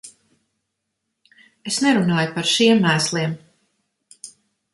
[1.73, 3.37] Es nerunāju par šiem mēsliem.